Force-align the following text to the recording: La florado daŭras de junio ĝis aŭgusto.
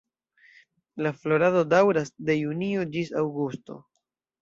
La 1.07 1.11
florado 1.19 1.63
daŭras 1.75 2.11
de 2.31 2.41
junio 2.41 2.91
ĝis 2.97 3.17
aŭgusto. 3.25 3.83